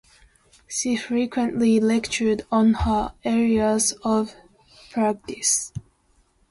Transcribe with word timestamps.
She 0.67 0.95
frequently 0.97 1.79
lectured 1.79 2.43
on 2.51 2.73
her 2.73 3.13
areas 3.23 3.91
of 4.03 4.33
practice. 4.89 5.71